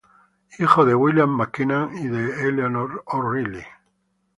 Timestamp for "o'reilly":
3.05-3.61